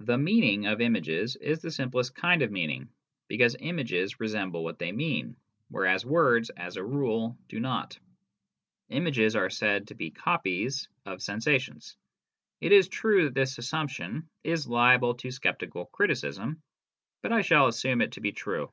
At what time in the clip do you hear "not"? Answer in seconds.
7.60-7.98